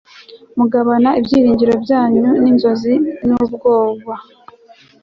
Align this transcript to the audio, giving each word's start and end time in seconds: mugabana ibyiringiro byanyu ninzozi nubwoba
mugabana 0.57 1.09
ibyiringiro 1.19 1.73
byanyu 1.83 2.25
ninzozi 2.41 2.93
nubwoba 3.27 4.13